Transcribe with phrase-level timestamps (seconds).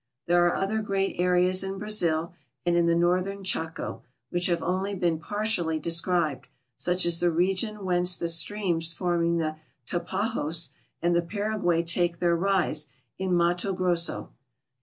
[0.25, 2.33] There are other great areas in Brazil
[2.65, 7.85] and in the northern Chaco which have only been partially described, such as the region
[7.85, 10.69] whence the streams forming the Tapajos
[11.03, 12.87] and the Paraguay take their rise,
[13.19, 14.31] in Mato Grosso.